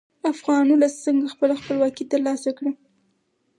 افغان 0.31 0.65
ولس 0.69 0.93
څنګه 1.05 1.27
خپله 1.33 1.53
خپلواکي 1.61 2.03
تر 2.11 2.19
لاسه 2.27 2.49
کړه؟ 2.57 2.71